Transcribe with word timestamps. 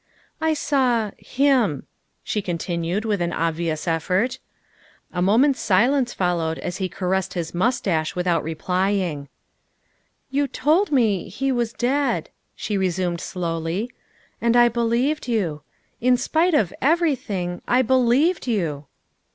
"I 0.51 0.55
saw 0.55 1.11
him," 1.19 1.85
she 2.23 2.41
continued 2.41 3.05
with 3.05 3.21
an 3.21 3.31
obvious 3.31 3.87
effort. 3.87 4.39
A 5.13 5.21
moment's 5.21 5.59
silence 5.59 6.11
followed 6.11 6.57
as 6.57 6.77
he 6.77 6.89
caressed 6.89 7.35
bis 7.35 7.53
mus 7.53 7.79
tache 7.79 8.15
without 8.15 8.43
replying. 8.43 9.29
THE 10.31 10.37
SECRETARY 10.37 10.43
OF 10.43 10.49
STATE 10.49 10.65
151" 10.95 11.25
You 11.29 11.29
told 11.29 11.29
me 11.29 11.29
he 11.29 11.51
was 11.51 11.73
dead," 11.73 12.29
she 12.55 12.77
resumed 12.79 13.21
slowly," 13.21 13.91
and 14.41 14.57
I 14.57 14.69
believed 14.69 15.27
you. 15.27 15.61
In 16.01 16.17
spite 16.17 16.55
of 16.55 16.73
everything, 16.81 17.61
I 17.67 17.83
believed 17.83 18.47
you." 18.47 18.87